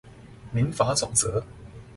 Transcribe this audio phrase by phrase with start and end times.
[0.51, 1.45] 民法總則